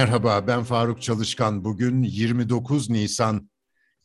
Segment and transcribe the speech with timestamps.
[0.00, 1.64] Merhaba ben Faruk Çalışkan.
[1.64, 3.50] Bugün 29 Nisan.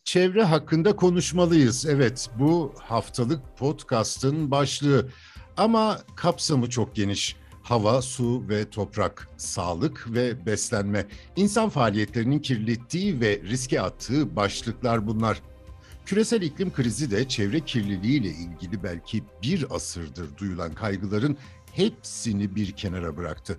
[0.03, 1.85] Çevre hakkında konuşmalıyız.
[1.85, 5.09] Evet bu haftalık podcast'ın başlığı.
[5.57, 7.35] Ama kapsamı çok geniş.
[7.63, 15.41] Hava, su ve toprak, sağlık ve beslenme, insan faaliyetlerinin kirlettiği ve riske attığı başlıklar bunlar.
[16.05, 21.37] Küresel iklim krizi de çevre kirliliği ilgili belki bir asırdır duyulan kaygıların
[21.73, 23.57] hepsini bir kenara bıraktı.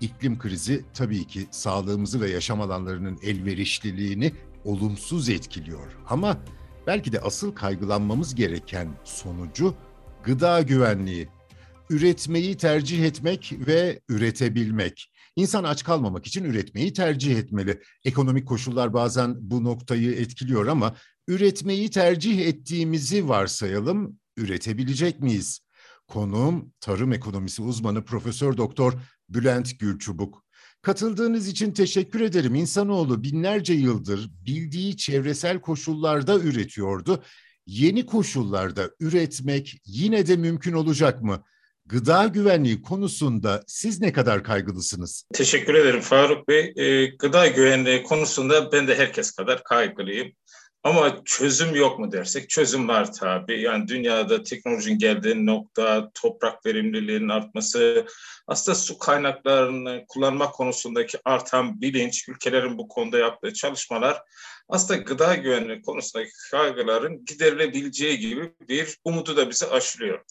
[0.00, 4.32] İklim krizi tabii ki sağlığımızı ve yaşam alanlarının elverişliliğini
[4.64, 5.96] olumsuz etkiliyor.
[6.08, 6.38] Ama
[6.86, 9.74] belki de asıl kaygılanmamız gereken sonucu
[10.24, 11.28] gıda güvenliği.
[11.90, 15.12] Üretmeyi tercih etmek ve üretebilmek.
[15.36, 17.82] İnsan aç kalmamak için üretmeyi tercih etmeli.
[18.04, 20.96] Ekonomik koşullar bazen bu noktayı etkiliyor ama
[21.28, 25.60] üretmeyi tercih ettiğimizi varsayalım, üretebilecek miyiz?
[26.08, 28.92] Konuğum tarım ekonomisi uzmanı Profesör Doktor
[29.28, 30.44] Bülent Gülçubuk.
[30.82, 32.54] Katıldığınız için teşekkür ederim.
[32.54, 37.22] İnsanoğlu binlerce yıldır bildiği çevresel koşullarda üretiyordu.
[37.66, 41.44] Yeni koşullarda üretmek yine de mümkün olacak mı?
[41.86, 45.24] Gıda güvenliği konusunda siz ne kadar kaygılısınız?
[45.34, 46.72] Teşekkür ederim Faruk Bey.
[46.76, 50.32] Ee, gıda güvenliği konusunda ben de herkes kadar kaygılıyım.
[50.86, 53.60] Ama çözüm yok mu dersek çözüm var tabii.
[53.60, 58.06] Yani dünyada teknolojinin geldiği nokta, toprak verimliliğinin artması,
[58.46, 64.22] aslında su kaynaklarını kullanma konusundaki artan bilinç, ülkelerin bu konuda yaptığı çalışmalar
[64.68, 70.24] aslında gıda güvenliği konusundaki kaygıların giderilebileceği gibi bir umudu da bize aşılıyor.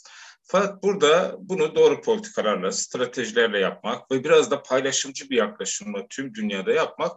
[0.43, 6.71] Fakat burada bunu doğru politikalarla, stratejilerle yapmak ve biraz da paylaşımcı bir yaklaşımla tüm dünyada
[6.71, 7.11] yapmak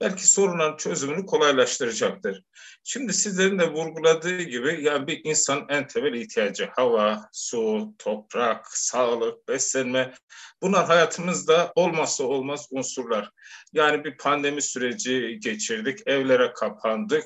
[0.00, 2.42] belki sorunların çözümünü kolaylaştıracaktır.
[2.84, 9.48] Şimdi sizlerin de vurguladığı gibi yani bir insan en temel ihtiyacı hava, su, toprak, sağlık,
[9.48, 10.14] beslenme
[10.62, 13.30] bunlar hayatımızda olmazsa olmaz unsurlar.
[13.72, 17.24] Yani bir pandemi süreci geçirdik, evlere kapandık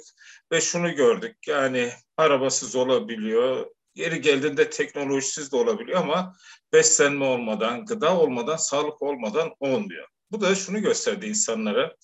[0.53, 3.67] ve şunu gördük yani arabasız olabiliyor,
[3.99, 6.37] Yeri geldiğinde teknolojisiz de olabiliyor ama
[6.73, 10.09] beslenme olmadan, gıda olmadan, sağlık olmadan olmuyor.
[10.31, 11.95] Bu da şunu gösterdi insanlara.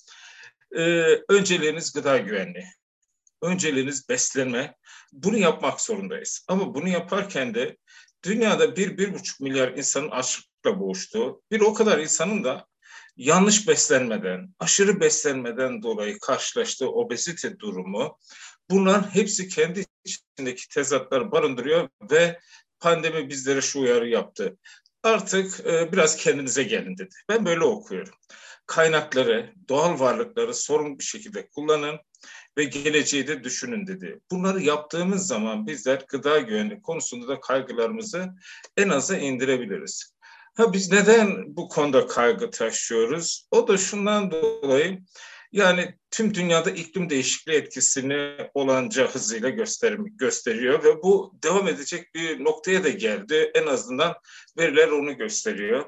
[0.77, 2.67] Ee, önceliğiniz gıda güvenliği.
[3.43, 4.75] Önceliğiniz beslenme.
[5.12, 6.45] Bunu yapmak zorundayız.
[6.49, 7.77] Ama bunu yaparken de
[8.25, 12.67] dünyada bir, bir buçuk milyar insanın açlıkla boğuştuğu, bir o kadar insanın da
[13.17, 18.19] yanlış beslenmeden, aşırı beslenmeden dolayı karşılaştığı obezite durumu,
[18.71, 22.41] bunların hepsi kendi içindeki tezatları barındırıyor ve
[22.81, 24.57] pandemi bizlere şu uyarı yaptı.
[25.03, 27.15] Artık e, biraz kendinize gelin dedi.
[27.29, 28.15] Ben böyle okuyorum.
[28.67, 31.99] Kaynakları, doğal varlıkları sorun bir şekilde kullanın
[32.59, 34.21] ve geleceği de düşünün dedi.
[34.31, 38.29] Bunları yaptığımız zaman bizler gıda güvenliği konusunda da kaygılarımızı
[38.77, 40.15] en aza indirebiliriz.
[40.57, 43.49] Ha biz neden bu konuda kaygı taşıyoruz?
[43.51, 45.03] O da şundan dolayı
[45.55, 52.45] yani tüm dünyada iklim değişikliği etkisini olanca hızıyla göster gösteriyor ve bu devam edecek bir
[52.45, 53.51] noktaya da geldi.
[53.55, 54.15] En azından
[54.59, 55.85] veriler onu gösteriyor.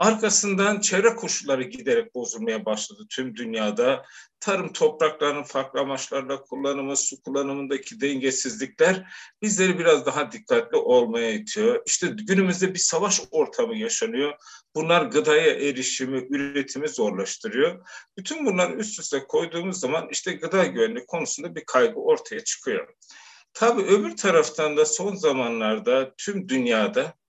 [0.00, 4.04] Arkasından çevre koşulları giderek bozulmaya başladı tüm dünyada.
[4.40, 9.12] Tarım topraklarının farklı amaçlarla kullanımı, su kullanımındaki dengesizlikler
[9.42, 11.82] bizleri biraz daha dikkatli olmaya itiyor.
[11.86, 14.32] İşte günümüzde bir savaş ortamı yaşanıyor.
[14.74, 17.88] Bunlar gıdaya erişimi, üretimi zorlaştırıyor.
[18.18, 22.94] Bütün bunları üst üste koyduğumuz zaman işte gıda güvenliği konusunda bir kaygı ortaya çıkıyor.
[23.52, 27.19] Tabii öbür taraftan da son zamanlarda tüm dünyada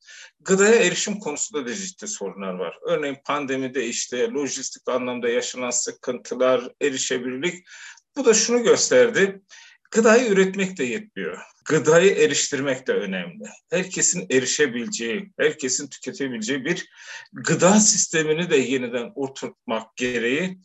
[0.45, 2.77] gıdaya erişim konusunda da ciddi sorunlar var.
[2.87, 7.67] Örneğin pandemide işte lojistik anlamda yaşanan sıkıntılar, erişebilirlik.
[8.17, 9.41] Bu da şunu gösterdi.
[9.91, 11.37] Gıdayı üretmek de yetmiyor.
[11.65, 13.43] Gıdayı eriştirmek de önemli.
[13.69, 16.89] Herkesin erişebileceği, herkesin tüketebileceği bir
[17.33, 20.57] gıda sistemini de yeniden oturtmak gereği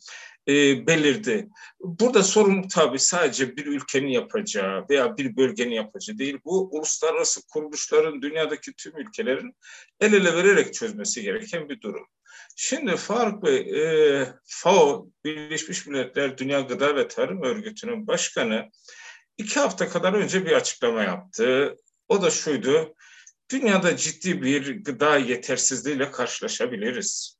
[0.47, 1.49] e, belirdi.
[1.79, 6.39] Burada sorun tabii sadece bir ülkenin yapacağı veya bir bölgenin yapacağı değil.
[6.45, 9.55] Bu uluslararası kuruluşların, dünyadaki tüm ülkelerin
[9.99, 12.07] el ele vererek çözmesi gereken bir durum.
[12.55, 18.69] Şimdi Faruk Bey, e, FAO, Birleşmiş Milletler Dünya Gıda ve Tarım Örgütü'nün başkanı
[19.37, 21.75] iki hafta kadar önce bir açıklama yaptı.
[22.07, 22.95] O da şuydu,
[23.51, 27.36] dünyada ciddi bir gıda yetersizliğiyle karşılaşabiliriz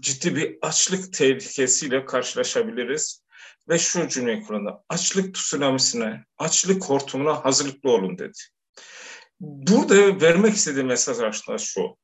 [0.00, 3.22] ciddi bir açlık tehlikesiyle karşılaşabiliriz.
[3.68, 4.84] Ve şu cümle kuruldu.
[4.88, 8.38] Açlık tsunamisine, açlık hortumuna hazırlıklı olun dedi.
[9.40, 11.96] Burada vermek istediğim mesaj aslında şu.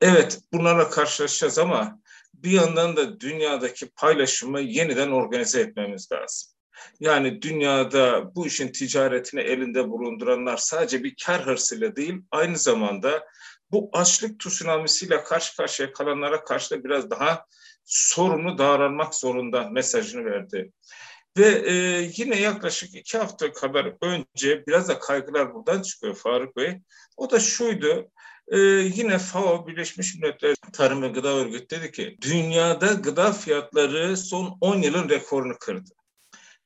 [0.00, 2.00] Evet bunlarla karşılaşacağız ama
[2.34, 6.52] bir yandan da dünyadaki paylaşımı yeniden organize etmemiz lazım.
[7.00, 13.24] Yani dünyada bu işin ticaretini elinde bulunduranlar sadece bir kar hırsıyla değil, aynı zamanda
[13.72, 17.46] bu açlık tsunamisiyle karşı karşıya kalanlara karşı da biraz daha
[17.84, 20.72] sorunu davranmak zorunda mesajını verdi.
[21.38, 21.74] Ve e,
[22.16, 26.80] yine yaklaşık iki hafta kadar önce biraz da kaygılar buradan çıkıyor Faruk Bey.
[27.16, 28.10] O da şuydu.
[28.48, 28.58] Ee,
[28.94, 34.82] yine FAO Birleşmiş Milletler Tarım ve Gıda Örgütü dedi ki dünyada gıda fiyatları son 10
[34.82, 35.90] yılın rekorunu kırdı.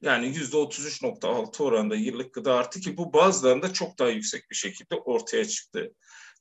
[0.00, 5.44] Yani %33.6 oranda yıllık gıda artı ki bu bazılarında çok daha yüksek bir şekilde ortaya
[5.44, 5.90] çıktı.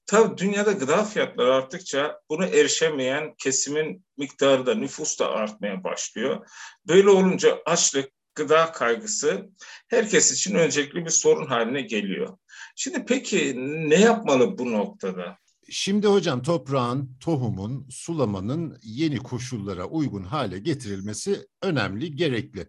[0.06, 6.48] Tabii dünyada gıda fiyatları arttıkça bunu erişemeyen kesimin miktarı da nüfus da artmaya başlıyor.
[6.88, 9.50] Böyle olunca açlık, gıda kaygısı
[9.88, 12.38] herkes için öncelikli bir sorun haline geliyor.
[12.76, 13.54] Şimdi peki
[13.90, 15.38] ne yapmalı bu noktada?
[15.70, 22.68] Şimdi hocam toprağın, tohumun, sulamanın yeni koşullara uygun hale getirilmesi önemli, gerekli.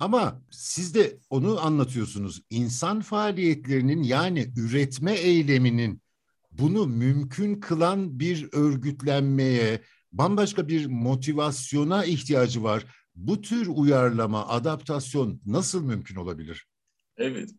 [0.00, 2.42] Ama siz de onu anlatıyorsunuz.
[2.50, 6.02] İnsan faaliyetlerinin yani üretme eyleminin
[6.52, 9.80] bunu mümkün kılan bir örgütlenmeye,
[10.12, 12.86] bambaşka bir motivasyona ihtiyacı var.
[13.14, 16.66] Bu tür uyarlama, adaptasyon nasıl mümkün olabilir?
[17.16, 17.50] Evet.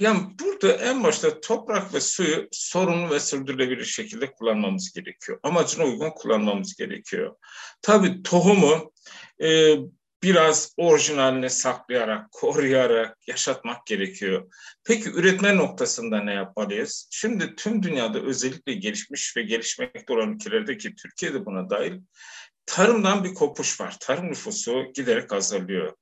[0.00, 5.38] Yani burada en başta toprak ve suyu sorunlu ve sürdürülebilir şekilde kullanmamız gerekiyor.
[5.42, 7.36] Amacına uygun kullanmamız gerekiyor.
[7.82, 8.92] Tabii tohumu
[9.42, 9.76] e,
[10.24, 14.52] biraz orijinaline saklayarak, koruyarak yaşatmak gerekiyor.
[14.84, 17.08] Peki üretme noktasında ne yapmalıyız?
[17.10, 22.00] Şimdi tüm dünyada özellikle gelişmiş ve gelişmekte olan ülkelerde ki Türkiye de buna dahil
[22.66, 23.96] tarımdan bir kopuş var.
[24.00, 25.92] Tarım nüfusu giderek azalıyor.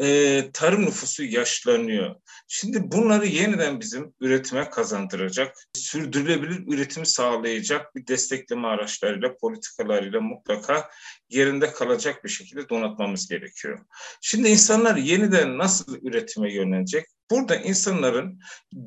[0.00, 2.16] Ee, tarım nüfusu yaşlanıyor.
[2.48, 10.90] Şimdi bunları yeniden bizim üretime kazandıracak, sürdürülebilir üretimi sağlayacak bir destekleme araçlarıyla, politikalarıyla mutlaka
[11.28, 13.78] yerinde kalacak bir şekilde donatmamız gerekiyor.
[14.20, 17.06] Şimdi insanlar yeniden nasıl üretime yönelecek?
[17.30, 18.40] Burada insanların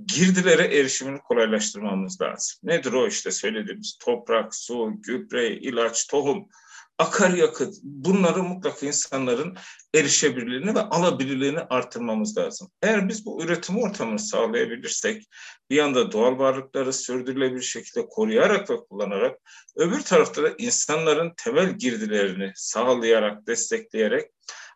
[0.06, 2.58] girdilere erişimini kolaylaştırmamız lazım.
[2.64, 6.50] Nedir o işte söylediğimiz toprak, su, gübre, ilaç, tohum
[7.00, 9.58] akaryakıt bunları mutlaka insanların
[9.96, 12.72] erişebilirliğini ve alabilirliğini artırmamız lazım.
[12.82, 15.28] Eğer biz bu üretim ortamını sağlayabilirsek
[15.70, 19.40] bir yanda doğal varlıkları sürdürülebilir şekilde koruyarak ve kullanarak
[19.76, 24.32] öbür tarafta da insanların temel girdilerini sağlayarak, destekleyerek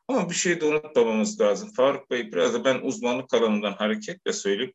[0.08, 1.74] ama bir şey de unutmamamız lazım.
[1.74, 4.74] Faruk Bey biraz da ben uzmanlık alanından hareketle söyleyeyim.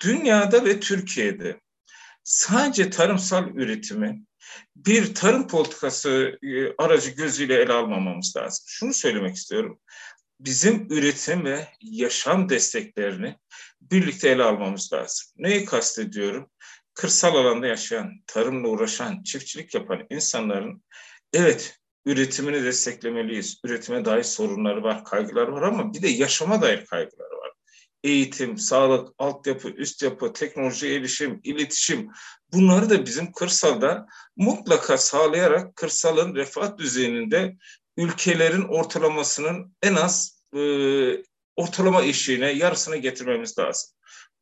[0.00, 1.60] Dünyada ve Türkiye'de
[2.24, 4.22] sadece tarımsal üretimi
[4.76, 8.64] bir tarım politikası e, aracı gözüyle ele almamamız lazım.
[8.66, 9.80] Şunu söylemek istiyorum.
[10.40, 13.36] Bizim üretim ve yaşam desteklerini
[13.80, 15.28] birlikte ele almamız lazım.
[15.36, 16.50] Neyi kastediyorum?
[16.94, 20.82] Kırsal alanda yaşayan, tarımla uğraşan, çiftçilik yapan insanların
[21.32, 23.60] evet üretimini desteklemeliyiz.
[23.64, 27.21] Üretime dair sorunları var, kaygıları var ama bir de yaşama dair kaygıları var
[28.04, 32.10] eğitim, sağlık, altyapı, üst yapı, teknoloji erişim, iletişim
[32.52, 34.06] bunları da bizim kırsalda
[34.36, 37.56] mutlaka sağlayarak kırsalın refah düzeyinde
[37.96, 40.60] ülkelerin ortalamasının en az e,
[41.56, 43.90] ortalama eşiğine yarısını getirmemiz lazım.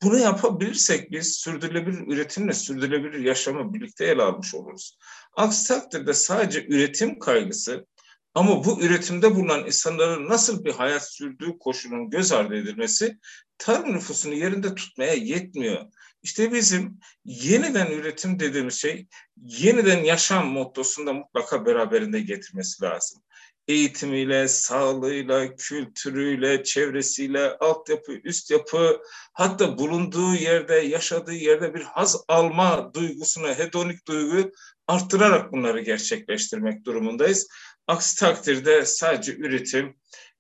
[0.03, 4.99] Bunu yapabilirsek biz sürdürülebilir üretimle sürdürülebilir yaşamı birlikte ele almış oluruz.
[5.37, 7.87] Aksi takdirde sadece üretim kaygısı
[8.35, 13.19] ama bu üretimde bulunan insanların nasıl bir hayat sürdüğü koşulun göz ardı edilmesi
[13.59, 15.87] tarım nüfusunu yerinde tutmaya yetmiyor.
[16.23, 19.07] İşte bizim yeniden üretim dediğimiz şey
[19.37, 23.23] yeniden yaşam mottosunda mutlaka beraberinde getirmesi lazım.
[23.69, 29.01] Eğitimiyle, sağlığıyla, kültürüyle, çevresiyle, altyapı, üst yapı,
[29.33, 34.53] hatta bulunduğu yerde, yaşadığı yerde bir haz alma duygusunu, hedonik duyguyu
[34.91, 37.49] arttırarak bunları gerçekleştirmek durumundayız.
[37.87, 39.97] Aksi takdirde sadece üretim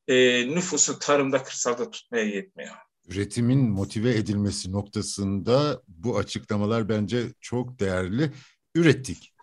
[0.08, 2.74] e, nüfusu tarımda, kırsalda tutmaya yetmiyor
[3.10, 8.32] üretimin motive edilmesi noktasında bu açıklamalar bence çok değerli.
[8.74, 9.34] Ürettik.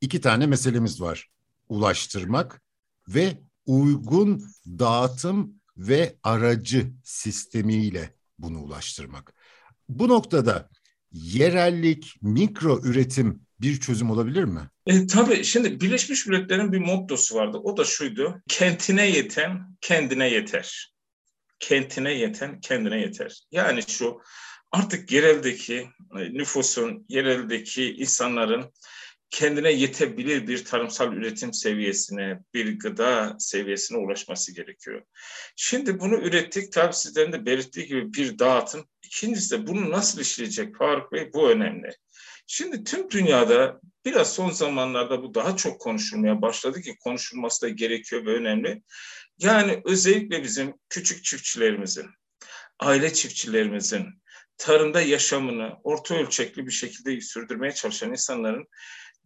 [0.00, 1.30] İki tane meselemiz var.
[1.68, 2.62] Ulaştırmak
[3.08, 9.34] ve uygun dağıtım ve aracı sistemiyle bunu ulaştırmak.
[9.88, 10.68] Bu noktada
[11.12, 14.60] yerellik, mikro üretim bir çözüm olabilir mi?
[14.86, 17.58] E, tabii şimdi Birleşmiş Milletler'in bir mottosu vardı.
[17.64, 18.42] O da şuydu.
[18.48, 20.92] Kentine yeten kendine yeter
[21.58, 23.42] kentine yeten kendine yeter.
[23.52, 24.20] Yani şu
[24.72, 25.88] artık yereldeki
[26.18, 28.72] e, nüfusun, yereldeki insanların
[29.30, 35.02] kendine yetebilir bir tarımsal üretim seviyesine, bir gıda seviyesine ulaşması gerekiyor.
[35.56, 38.88] Şimdi bunu ürettik, tabii sizlerin de belirttiği gibi bir dağıtım.
[39.02, 41.30] İkincisi de bunu nasıl işleyecek Faruk Bey?
[41.34, 41.90] Bu önemli.
[42.50, 48.26] Şimdi tüm dünyada biraz son zamanlarda bu daha çok konuşulmaya başladı ki konuşulması da gerekiyor
[48.26, 48.82] ve önemli.
[49.38, 52.06] Yani özellikle bizim küçük çiftçilerimizin,
[52.80, 54.06] aile çiftçilerimizin
[54.58, 58.66] tarımda yaşamını orta ölçekli bir şekilde sürdürmeye çalışan insanların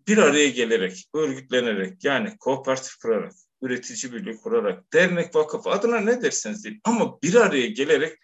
[0.09, 6.65] bir araya gelerek, örgütlenerek yani kooperatif kurarak, üretici birliği kurarak, dernek, vakıf adına ne derseniz
[6.65, 8.19] deyin ama bir araya gelerek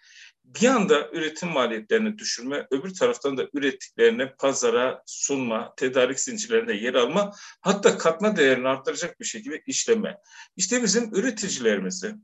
[0.55, 7.31] bir anda üretim maliyetlerini düşürme, öbür taraftan da ürettiklerini pazara sunma, tedarik zincirlerinde yer alma,
[7.61, 10.17] hatta katma değerini arttıracak bir şekilde işleme.
[10.55, 12.15] İşte bizim üreticilerimizi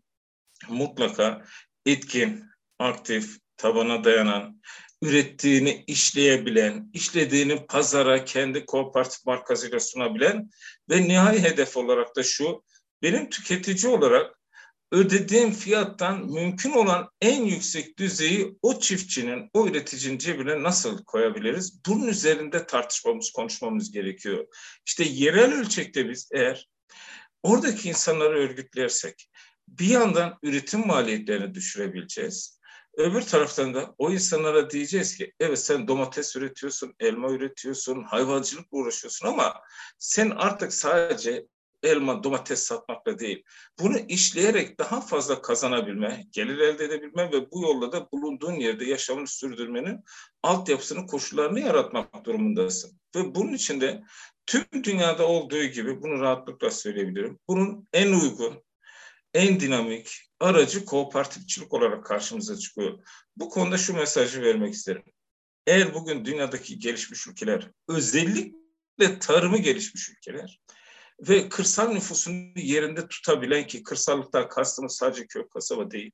[0.70, 1.46] mutlaka
[1.86, 2.46] etkin,
[2.79, 4.62] aktif, tabana dayanan,
[5.01, 10.50] ürettiğini işleyebilen, işlediğini pazara kendi kooperatif markasıyla sunabilen
[10.89, 12.63] ve nihai hedef olarak da şu,
[13.01, 14.39] benim tüketici olarak
[14.92, 21.86] ödediğim fiyattan mümkün olan en yüksek düzeyi o çiftçinin, o üreticinin cebine nasıl koyabiliriz?
[21.86, 24.48] Bunun üzerinde tartışmamız, konuşmamız gerekiyor.
[24.86, 26.70] İşte yerel ölçekte biz eğer
[27.44, 29.30] oradaki insanları örgütlersek
[29.68, 32.60] bir yandan üretim maliyetlerini düşürebileceğiz.
[32.98, 39.27] Öbür taraftan da o insanlara diyeceğiz ki evet sen domates üretiyorsun, elma üretiyorsun, hayvancılıkla uğraşıyorsun
[39.27, 39.62] ama
[40.00, 41.46] sen artık sadece
[41.84, 43.44] elma, domates satmakla değil.
[43.79, 49.27] Bunu işleyerek daha fazla kazanabilme, gelir elde edebilme ve bu yolla da bulunduğun yerde yaşamını
[49.27, 50.03] sürdürmenin
[50.44, 53.00] altyapısını, koşullarını yaratmak durumundasın.
[53.15, 54.03] Ve bunun için de
[54.46, 57.39] tüm dünyada olduğu gibi bunu rahatlıkla söyleyebilirim.
[57.48, 58.63] Bunun en uygun,
[59.34, 63.00] en dinamik aracı kooperatifçilik olarak karşımıza çıkıyor.
[63.38, 65.03] Bu konuda şu mesajı vermek isterim.
[65.67, 70.60] Eğer bugün dünyadaki gelişmiş ülkeler, özellikle tarımı gelişmiş ülkeler,
[71.19, 76.12] ve kırsal nüfusunu yerinde tutabilen ki kırsallıkta kastımız sadece köy kasaba değil.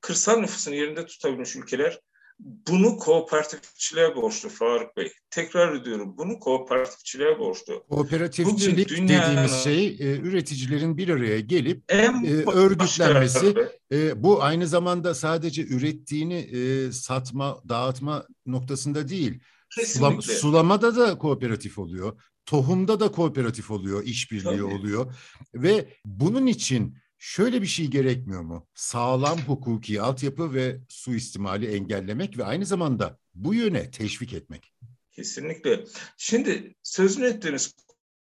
[0.00, 2.00] Kırsal nüfusunu yerinde tutabilmiş ülkeler
[2.38, 5.12] bunu kooperatifçiliğe borçlu Faruk Bey.
[5.30, 7.84] Tekrar ediyorum bunu kooperatifçiliğe borçlu.
[7.90, 13.54] Kooperatifçilik dediğimiz şey e, üreticilerin bir araya gelip en e, örgütlenmesi.
[13.92, 19.40] E, bu aynı zamanda sadece ürettiğini e, satma, dağıtma noktasında değil.
[19.74, 20.34] Kesinlikle.
[20.34, 22.22] sulamada da kooperatif oluyor.
[22.46, 25.14] Tohumda da kooperatif oluyor, işbirliği oluyor.
[25.54, 28.66] Ve bunun için şöyle bir şey gerekmiyor mu?
[28.74, 34.72] Sağlam hukuki altyapı ve suistimali engellemek ve aynı zamanda bu yöne teşvik etmek.
[35.12, 35.84] Kesinlikle.
[36.16, 37.74] Şimdi sözünü ettiğiniz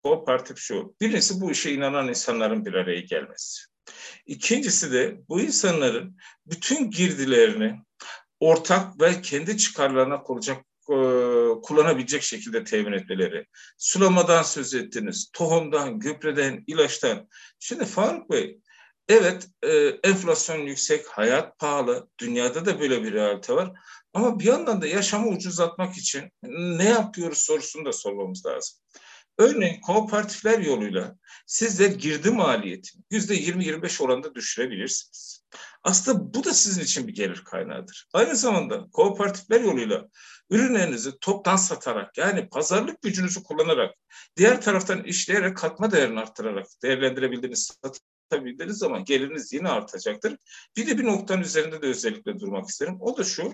[0.03, 0.95] kooperatif şu.
[1.01, 3.61] Birincisi bu işe inanan insanların bir araya gelmesi.
[4.25, 7.79] İkincisi de bu insanların bütün girdilerini
[8.39, 10.95] ortak ve kendi çıkarlarına kuracak e,
[11.61, 13.45] kullanabilecek şekilde temin etmeleri.
[13.77, 17.27] Sulamadan söz ettiniz, tohumdan, gübreden, ilaçtan.
[17.59, 18.59] Şimdi Faruk Bey,
[19.09, 19.69] evet e,
[20.03, 23.71] enflasyon yüksek, hayat pahalı, dünyada da böyle bir realite var.
[24.13, 28.77] Ama bir yandan da yaşamı ucuzlatmak için ne yapıyoruz sorusunu da sormamız lazım.
[29.37, 35.43] Örneğin kooperatifler yoluyla sizler girdi maliyetini yüzde 20-25 oranında düşürebilirsiniz.
[35.83, 38.07] Aslında bu da sizin için bir gelir kaynağıdır.
[38.13, 40.07] Aynı zamanda kooperatifler yoluyla
[40.49, 43.95] ürünlerinizi toptan satarak yani pazarlık gücünüzü kullanarak
[44.37, 47.71] diğer taraftan işleyerek katma değerini arttırarak değerlendirebildiğiniz
[48.31, 50.37] satabildiğiniz zaman geliriniz yine artacaktır.
[50.77, 52.97] Bir de bir noktanın üzerinde de özellikle durmak isterim.
[52.99, 53.53] O da şu.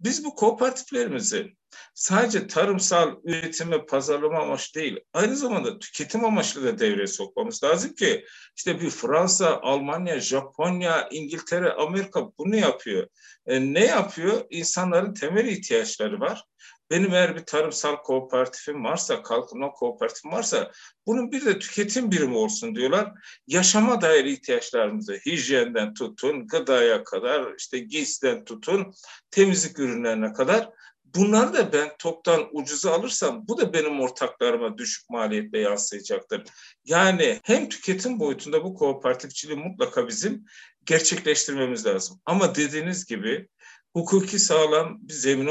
[0.00, 1.56] Biz bu kooperatiflerimizi
[1.94, 7.94] sadece tarımsal üretim ve pazarlama amaçlı değil, aynı zamanda tüketim amaçlı da devreye sokmamız lazım
[7.94, 8.24] ki
[8.56, 13.08] işte bir Fransa, Almanya, Japonya, İngiltere, Amerika bunu yapıyor.
[13.46, 14.44] E, ne yapıyor?
[14.50, 16.44] İnsanların temel ihtiyaçları var.
[16.90, 20.72] Benim eğer bir tarımsal kooperatifim varsa, kalkınma kooperatifim varsa
[21.06, 23.12] bunun bir de tüketim birimi olsun diyorlar.
[23.46, 28.94] Yaşama dair ihtiyaçlarımızı hijyenden tutun, gıdaya kadar, işte giysiden tutun,
[29.30, 30.70] temizlik ürünlerine kadar
[31.14, 36.42] Bunları da ben toptan ucuza alırsam bu da benim ortaklarıma düşük maliyetle yansıyacaktır.
[36.84, 40.44] Yani hem tüketim boyutunda bu kooperatifçiliği mutlaka bizim
[40.84, 42.20] gerçekleştirmemiz lazım.
[42.24, 43.48] Ama dediğiniz gibi
[43.94, 45.50] hukuki sağlam bir zemine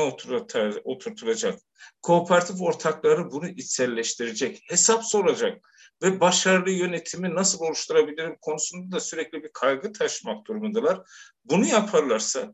[0.83, 1.59] oturtulacak.
[2.01, 5.57] Kooperatif ortakları bunu içselleştirecek, hesap soracak
[6.03, 11.01] ve başarılı yönetimi nasıl oluşturabilirim konusunda da sürekli bir kaygı taşımak durumundalar.
[11.45, 12.53] Bunu yaparlarsa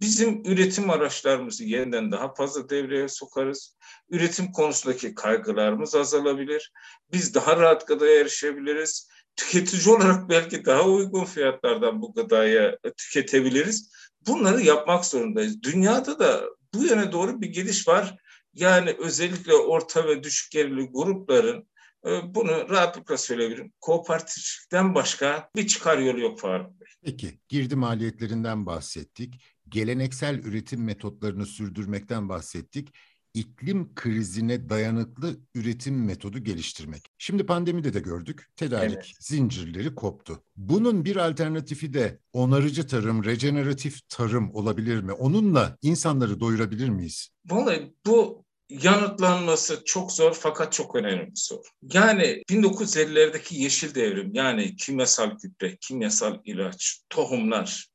[0.00, 3.76] bizim üretim araçlarımızı yeniden daha fazla devreye sokarız.
[4.10, 6.72] Üretim konusundaki kaygılarımız azalabilir.
[7.12, 9.08] Biz daha rahat gıdaya erişebiliriz.
[9.36, 13.92] Tüketici olarak belki daha uygun fiyatlardan bu gıdayı tüketebiliriz.
[14.26, 15.62] Bunları yapmak zorundayız.
[15.62, 18.16] Dünyada da bu yöne doğru bir gidiş var.
[18.54, 21.68] Yani özellikle orta ve düşük gelirli grupların
[22.06, 23.72] e, bunu rahatlıkla söyleyebilirim.
[23.80, 26.88] Kooperatiften başka bir çıkar yolu yok Faruk Bey.
[27.02, 29.42] Peki girdi maliyetlerinden bahsettik.
[29.68, 32.88] Geleneksel üretim metotlarını sürdürmekten bahsettik
[33.34, 37.02] iklim krizine dayanıklı üretim metodu geliştirmek.
[37.18, 38.46] Şimdi pandemide de gördük.
[38.56, 39.12] Tedarik evet.
[39.20, 40.42] zincirleri koptu.
[40.56, 45.12] Bunun bir alternatifi de onarıcı tarım, rejeneratif tarım olabilir mi?
[45.12, 47.28] Onunla insanları doyurabilir miyiz?
[47.46, 51.62] Vallahi bu yanıtlanması çok zor fakat çok önemli bir soru.
[51.82, 57.92] Yani 1950'lerdeki yeşil devrim yani kimyasal gübre, kimyasal ilaç, tohumlar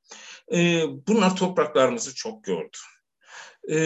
[0.53, 2.77] e, bunlar topraklarımızı çok gördü.
[3.71, 3.77] E,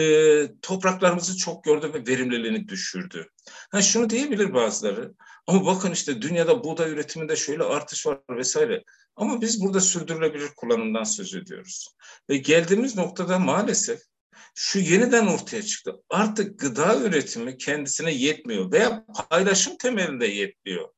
[0.62, 3.28] topraklarımızı çok gördü ve verimliliğini düşürdü.
[3.70, 5.12] Ha, şunu diyebilir bazıları
[5.46, 8.82] ama bakın işte dünyada buğday üretiminde şöyle artış var vesaire.
[9.16, 11.88] Ama biz burada sürdürülebilir kullanımdan söz ediyoruz.
[12.30, 14.00] Ve geldiğimiz noktada maalesef
[14.54, 15.96] şu yeniden ortaya çıktı.
[16.10, 20.88] Artık gıda üretimi kendisine yetmiyor veya paylaşım temelinde yetmiyor.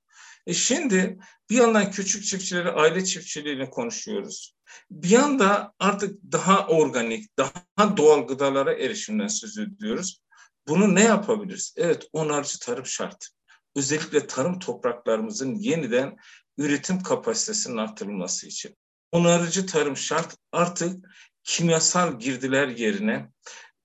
[0.47, 1.19] E şimdi
[1.51, 4.55] bir yandan küçük çiftçileri, aile çiftçiliğini konuşuyoruz.
[4.91, 10.21] Bir yanda artık daha organik, daha doğal gıdalara erişimden söz ediyoruz.
[10.69, 11.75] Bunu ne yapabiliriz?
[11.77, 13.29] Evet, onarıcı tarım şart.
[13.77, 16.17] Özellikle tarım topraklarımızın yeniden
[16.59, 18.77] üretim kapasitesinin artırılması için.
[19.13, 21.07] Onarıcı tarım şart artık
[21.43, 23.31] kimyasal girdiler yerine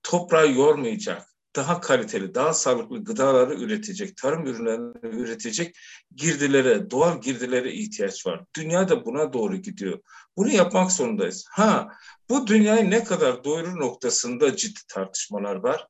[0.02, 5.76] toprağı yormayacak, daha kaliteli, daha sağlıklı gıdaları üretecek, tarım ürünlerini üretecek
[6.14, 8.44] girdilere, doğal girdilere ihtiyaç var.
[8.56, 10.00] Dünya da buna doğru gidiyor.
[10.36, 11.44] Bunu yapmak zorundayız.
[11.50, 11.88] Ha,
[12.28, 15.86] bu dünyayı ne kadar doyurur noktasında ciddi tartışmalar var.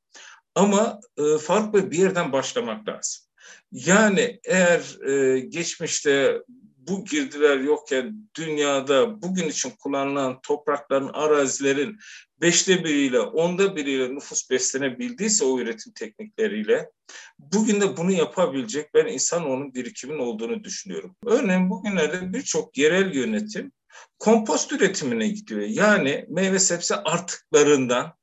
[0.55, 3.25] Ama e, farklı bir yerden başlamak lazım.
[3.73, 6.43] Yani eğer e, geçmişte
[6.90, 11.99] bu girdiler yokken dünyada bugün için kullanılan toprakların, arazilerin
[12.40, 16.90] beşte biriyle, onda biriyle nüfus beslenebildiyse o üretim teknikleriyle
[17.38, 21.16] bugün de bunu yapabilecek ben insan onun birikimin olduğunu düşünüyorum.
[21.26, 23.73] Örneğin bugünlerde birçok yerel yönetim
[24.18, 25.61] kompost üretimine gidiyor.
[25.61, 28.14] Yani meyve sebze artıklarından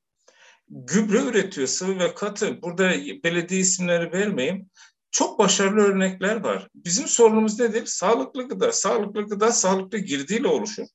[0.70, 2.62] gübre üretiyor sıvı ve katı.
[2.62, 2.92] Burada
[3.24, 4.70] belediye isimleri vermeyeyim.
[5.12, 6.68] Çok başarılı örnekler var.
[6.76, 7.86] Bizim sorunumuz nedir?
[7.86, 8.72] Sağlıklı gıda.
[8.72, 10.86] Sağlıklı gıda sağlıklı girdiyle oluşur.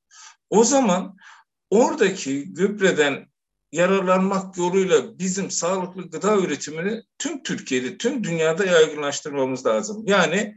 [0.51, 1.17] O zaman
[1.71, 3.33] oradaki gübreden
[3.73, 10.03] yararlanmak yoluyla bizim sağlıklı gıda üretimini tüm Türkiye'de, tüm dünyada yaygınlaştırmamız lazım.
[10.07, 10.57] Yani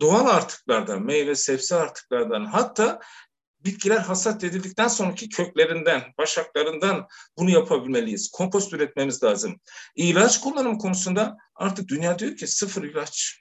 [0.00, 3.00] doğal artıklardan, meyve sebze artıklardan hatta
[3.64, 7.06] bitkiler hasat edildikten sonraki köklerinden, başaklarından
[7.38, 8.30] bunu yapabilmeliyiz.
[8.30, 9.60] Kompost üretmemiz lazım.
[9.96, 13.40] İlaç kullanım konusunda artık dünya diyor ki sıfır ilaç.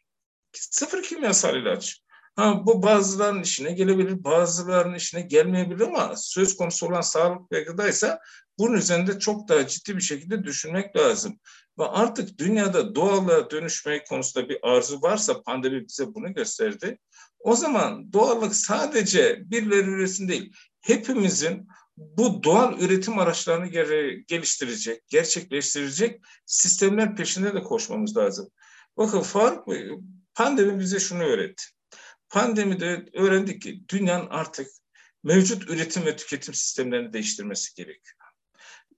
[0.54, 2.04] Sıfır kimyasal ilaç.
[2.36, 8.20] Ha, bu bazılarının işine gelebilir, bazılarının işine gelmeyebilir ama söz konusu olan sağlık ve gıdaysa
[8.60, 11.40] bunun üzerinde çok daha ciddi bir şekilde düşünmek lazım.
[11.80, 16.98] Ve artık dünyada doğalla dönüşme konusunda bir arzu varsa pandemi bize bunu gösterdi.
[17.40, 23.68] O zaman doğallık sadece birileri üretim değil, hepimizin bu doğal üretim araçlarını
[24.28, 28.50] geliştirecek, gerçekleştirecek sistemler peşinde de koşmamız lazım.
[28.98, 29.90] Bakın Faruk Bey,
[30.34, 31.64] pandemi bize şunu öğretti.
[32.30, 34.68] Pandemide öğrendik ki dünyanın artık
[35.24, 38.23] mevcut üretim ve tüketim sistemlerini değiştirmesi gerekiyor.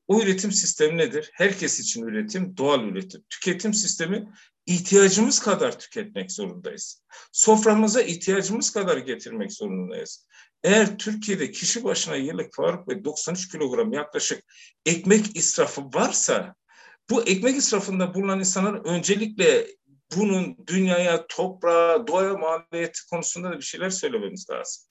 [0.08, 1.30] O üretim sistemi nedir?
[1.34, 3.24] Herkes için üretim, doğal üretim.
[3.30, 4.28] Tüketim sistemi
[4.66, 7.04] ihtiyacımız kadar tüketmek zorundayız.
[7.32, 10.28] Soframıza ihtiyacımız kadar getirmek zorundayız.
[10.64, 14.44] Eğer Türkiye'de kişi başına yıllık Faruk Bey 93 kilogram yaklaşık
[14.86, 16.56] ekmek israfı varsa
[17.10, 19.68] bu ekmek israfında bulunan insanlar öncelikle
[20.16, 24.84] bunun dünyaya, toprağa, doğaya maliyeti konusunda da bir şeyler söylememiz lazım.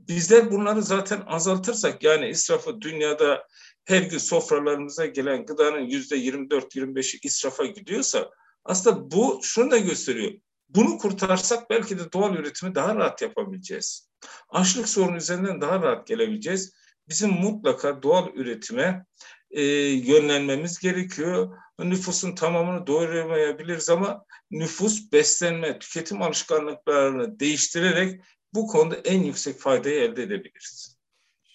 [0.00, 3.46] Bizler bunları zaten azaltırsak yani israfı dünyada
[3.84, 8.30] her gün sofralarımıza gelen gıdanın yüzde 24-25'i israfa gidiyorsa
[8.64, 10.32] aslında bu şunu da gösteriyor.
[10.68, 14.08] Bunu kurtarsak belki de doğal üretimi daha rahat yapabileceğiz.
[14.48, 16.72] Açlık sorunu üzerinden daha rahat gelebileceğiz.
[17.08, 19.04] Bizim mutlaka doğal üretime
[19.50, 21.56] e, yönlenmemiz gerekiyor.
[21.78, 28.20] Nüfusun tamamını doyuramayabiliriz ama nüfus beslenme, tüketim alışkanlıklarını değiştirerek
[28.54, 30.91] bu konuda en yüksek faydayı elde edebiliriz.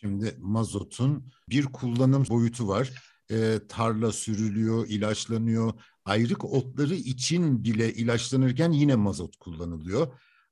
[0.08, 2.92] Şimdi mazotun bir kullanım boyutu var.
[3.32, 5.74] E, tarla sürülüyor, ilaçlanıyor.
[6.06, 10.08] Ayrık otları için bile ilaçlanırken yine mazot kullanılıyor.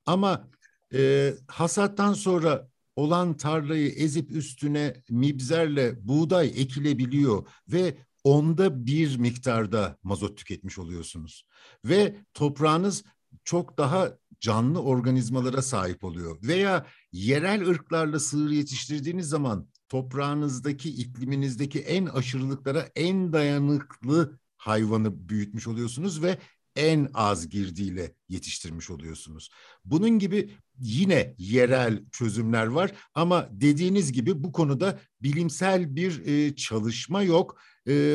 [0.06, 0.48] Ama
[0.94, 10.38] e, hasattan sonra olan tarlayı ezip üstüne mibzerle buğday ekilebiliyor ve onda bir miktarda mazot
[10.38, 11.46] tüketmiş oluyorsunuz.
[11.84, 13.04] Ve toprağınız
[13.44, 16.38] çok daha canlı organizmalara sahip oluyor.
[16.42, 26.22] Veya yerel ırklarla sığır yetiştirdiğiniz zaman toprağınızdaki, ikliminizdeki en aşırılıklara en dayanıklı hayvanı büyütmüş oluyorsunuz
[26.22, 26.38] ve
[26.76, 29.50] en az girdiyle yetiştirmiş oluyorsunuz.
[29.84, 37.60] Bunun gibi yine yerel çözümler var ama dediğiniz gibi bu konuda bilimsel bir çalışma yok.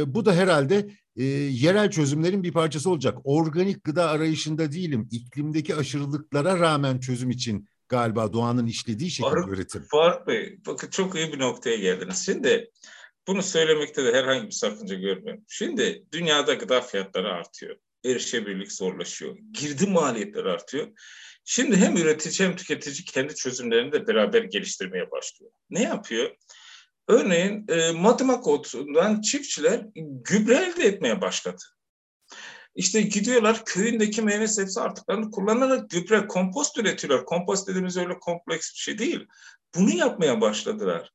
[0.05, 3.17] Bu da herhalde e, yerel çözümlerin bir parçası olacak.
[3.23, 5.07] Organik gıda arayışında değilim.
[5.11, 9.85] İklimdeki aşırılıklara rağmen çözüm için galiba doğanın işlediği şekilde Faruk, üretim.
[9.91, 12.25] Faruk Bey, bakın çok iyi bir noktaya geldiniz.
[12.25, 12.71] Şimdi
[13.27, 15.43] Bunu söylemekte de herhangi bir sakınca görmüyorum.
[15.47, 17.75] Şimdi dünyada gıda fiyatları artıyor.
[18.05, 19.37] Erişebilirlik zorlaşıyor.
[19.51, 20.87] Girdi maliyetleri artıyor.
[21.45, 25.51] Şimdi hem üretici hem tüketici kendi çözümlerini de beraber geliştirmeye başlıyor.
[25.69, 26.35] Ne yapıyor?
[27.11, 31.63] Örneğin e, madımak otundan çiftçiler gübre elde etmeye başladı.
[32.75, 37.25] İşte gidiyorlar köyündeki meyve sebze artıklarını kullanarak gübre, kompost üretiyorlar.
[37.25, 39.27] Kompost dediğimiz öyle kompleks bir şey değil.
[39.75, 41.11] Bunu yapmaya başladılar.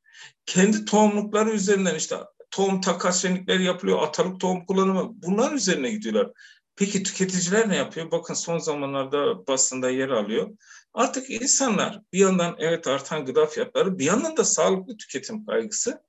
[0.46, 2.16] Kendi tohumlukları üzerinden işte
[2.50, 6.30] tohum takas şenlikleri yapılıyor, atalık tohum kullanımı bunlar üzerine gidiyorlar.
[6.76, 8.10] Peki tüketiciler ne yapıyor?
[8.10, 10.56] Bakın son zamanlarda basında yer alıyor.
[10.94, 16.02] Artık insanlar bir yandan evet artan gıda fiyatları bir yandan da sağlıklı tüketim kaygısı.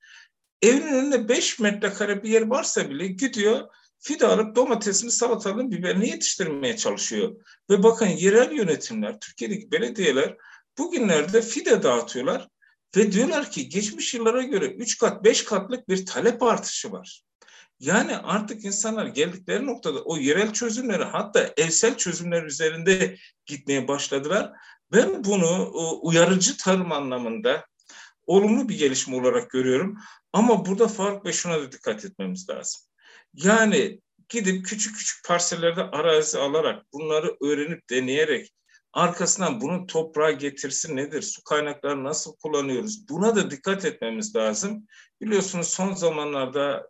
[0.61, 3.67] Evinin önünde 5 metrekare bir yer varsa bile gidiyor
[3.99, 7.35] fide alıp domatesini, salatalığını, biberini yetiştirmeye çalışıyor.
[7.69, 10.37] Ve bakın yerel yönetimler, Türkiye'deki belediyeler
[10.77, 12.47] bugünlerde fide dağıtıyorlar
[12.97, 17.26] ve diyorlar ki geçmiş yıllara göre 3 kat, 5 katlık bir talep artışı var.
[17.79, 24.51] Yani artık insanlar geldikleri noktada o yerel çözümleri hatta evsel çözümler üzerinde gitmeye başladılar.
[24.91, 27.65] Ben bunu uyarıcı tarım anlamında
[28.25, 29.97] olumlu bir gelişme olarak görüyorum.
[30.33, 32.81] Ama burada Faruk Bey şuna da dikkat etmemiz lazım.
[33.33, 38.53] Yani gidip küçük küçük parsellerde arazi alarak bunları öğrenip deneyerek
[38.93, 41.21] arkasından bunun toprağa getirsin nedir?
[41.21, 43.09] Su kaynaklarını nasıl kullanıyoruz?
[43.09, 44.87] Buna da dikkat etmemiz lazım.
[45.21, 46.89] Biliyorsunuz son zamanlarda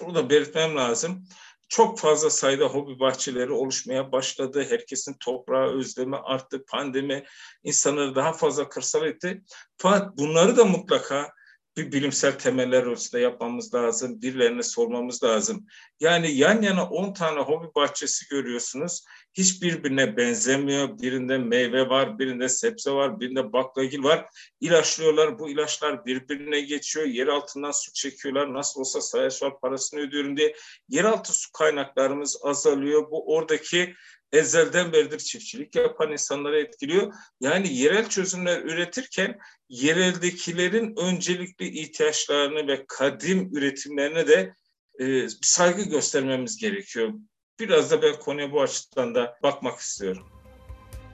[0.00, 1.24] burada belirtmem lazım.
[1.68, 4.66] Çok fazla sayıda hobi bahçeleri oluşmaya başladı.
[4.68, 6.64] Herkesin toprağı özlemi arttı.
[6.64, 7.24] Pandemi
[7.64, 9.42] insanları daha fazla kırsal etti.
[9.76, 11.35] Fakat bunları da mutlaka
[11.76, 14.22] bir bilimsel temeller ölçüde yapmamız lazım.
[14.22, 15.66] Birilerine sormamız lazım.
[16.00, 19.04] Yani yan yana 10 tane hobi bahçesi görüyorsunuz.
[19.34, 20.98] Hiç birbirine benzemiyor.
[20.98, 24.28] Birinde meyve var, birinde sebze var, birinde baklagil var.
[24.60, 25.38] İlaçlıyorlar.
[25.38, 27.06] Bu ilaçlar birbirine geçiyor.
[27.06, 28.54] Yer altından su çekiyorlar.
[28.54, 30.54] Nasıl olsa sayaç parasını ödüyorum diye.
[30.88, 33.10] Yeraltı su kaynaklarımız azalıyor.
[33.10, 33.94] Bu oradaki
[34.38, 37.12] ezelden beridir çiftçilik yapan insanları etkiliyor.
[37.40, 44.54] Yani yerel çözümler üretirken yereldekilerin öncelikli ihtiyaçlarını ve kadim üretimlerine de
[45.00, 47.12] e, saygı göstermemiz gerekiyor.
[47.60, 50.26] Biraz da ben konuya bu açıdan da bakmak istiyorum.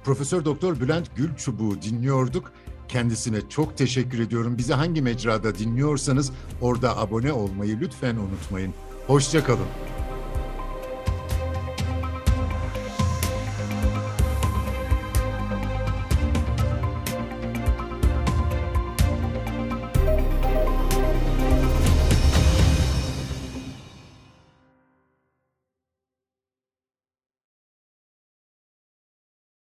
[0.05, 2.53] Profesör Doktor Bülent Gülçubuk'u dinliyorduk.
[2.89, 4.59] Kendisine çok teşekkür ediyorum.
[4.59, 8.75] Bizi hangi mecrada dinliyorsanız orada abone olmayı lütfen unutmayın.
[9.07, 9.67] Hoşçakalın.